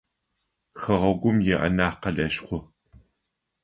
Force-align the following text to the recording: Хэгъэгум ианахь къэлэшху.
Хэгъэгум 0.81 1.37
ианахь 1.49 1.99
къэлэшху. 2.01 2.57